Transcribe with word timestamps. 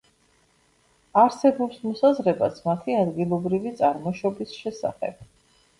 არსებობს 1.25 1.83
მოსაზრებაც 1.89 2.59
მათი 2.71 2.97
ადგილობრივი 3.05 3.77
წარმოშობის 3.83 4.61
შესახებ. 4.65 5.25